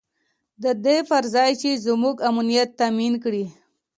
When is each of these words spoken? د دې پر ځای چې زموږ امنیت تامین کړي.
د 0.63 0.65
دې 0.85 0.97
پر 1.09 1.23
ځای 1.35 1.51
چې 1.61 1.81
زموږ 1.85 2.15
امنیت 2.29 2.69
تامین 2.79 3.13
کړي. 3.23 3.45